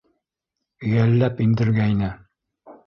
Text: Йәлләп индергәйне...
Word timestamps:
Йәлләп 0.93 1.45
индергәйне... 1.47 2.13